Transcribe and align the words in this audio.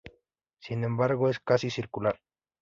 Sin 0.63 0.83
embargo, 0.83 1.29
es 1.29 1.39
casi 1.39 1.69
circular. 1.69 2.17